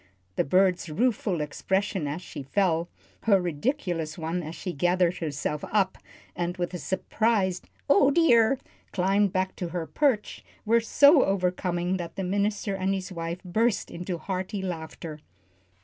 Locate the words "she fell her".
2.23-3.39